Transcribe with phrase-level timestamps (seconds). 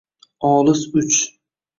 [0.49, 1.19] Olis uch